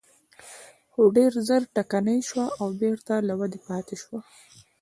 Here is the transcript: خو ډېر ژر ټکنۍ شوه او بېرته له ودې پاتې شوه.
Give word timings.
خو 0.91 1.01
ډېر 1.17 1.31
ژر 1.47 1.61
ټکنۍ 1.75 2.19
شوه 2.29 2.45
او 2.59 2.67
بېرته 2.81 3.13
له 3.27 3.33
ودې 3.39 3.59
پاتې 3.67 3.95
شوه. 4.01 4.19